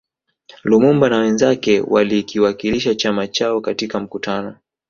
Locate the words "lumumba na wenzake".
0.63-1.81